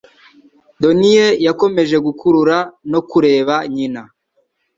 [0.81, 2.57] Donnie yakomeje gukurura
[2.91, 4.01] no kureba nyina.